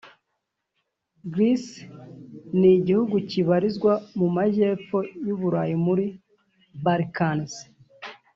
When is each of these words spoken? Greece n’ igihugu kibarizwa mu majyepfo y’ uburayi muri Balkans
Greece 1.33 1.75
n’ 2.59 2.61
igihugu 2.77 3.15
kibarizwa 3.29 3.93
mu 4.17 4.27
majyepfo 4.35 4.97
y’ 5.25 5.29
uburayi 5.35 5.75
muri 5.85 6.05
Balkans 6.83 7.53